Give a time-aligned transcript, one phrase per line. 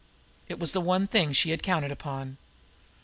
[0.49, 2.37] It was the one thing she had counted upon.